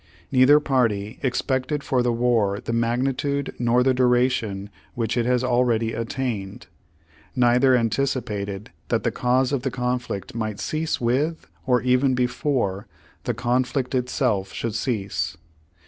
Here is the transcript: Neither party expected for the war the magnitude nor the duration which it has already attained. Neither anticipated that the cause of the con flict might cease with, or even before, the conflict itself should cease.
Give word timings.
Neither 0.31 0.59
party 0.59 1.19
expected 1.21 1.83
for 1.83 2.01
the 2.01 2.11
war 2.11 2.59
the 2.59 2.73
magnitude 2.73 3.53
nor 3.59 3.83
the 3.83 3.93
duration 3.93 4.71
which 4.95 5.15
it 5.15 5.27
has 5.27 5.43
already 5.43 5.93
attained. 5.93 6.65
Neither 7.35 7.75
anticipated 7.77 8.71
that 8.87 9.03
the 9.03 9.11
cause 9.11 9.51
of 9.51 9.61
the 9.61 9.69
con 9.69 9.99
flict 9.99 10.33
might 10.33 10.59
cease 10.59 10.99
with, 10.99 11.45
or 11.67 11.83
even 11.83 12.15
before, 12.15 12.87
the 13.25 13.35
conflict 13.35 13.93
itself 13.93 14.51
should 14.51 14.73
cease. 14.73 15.37